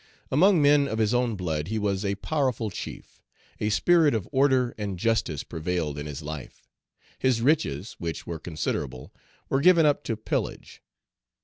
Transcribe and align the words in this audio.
Among 0.31 0.59
men 0.63 0.87
of 0.87 0.97
his 0.97 1.13
own 1.13 1.35
blood 1.35 1.67
he 1.67 1.77
was 1.77 2.03
a 2.03 2.15
powerful 2.15 2.71
chief. 2.71 3.21
A 3.59 3.69
spirit 3.69 4.15
of 4.15 4.27
order 4.31 4.73
and 4.75 4.97
justice 4.97 5.43
prevailed 5.43 5.99
in 5.99 6.07
his 6.07 6.23
life. 6.23 6.67
His 7.19 7.39
riches, 7.39 7.97
which 7.99 8.25
were 8.25 8.39
considerable, 8.39 9.13
were 9.47 9.61
given 9.61 9.85
up 9.85 10.03
to 10.05 10.17
pillage. 10.17 10.81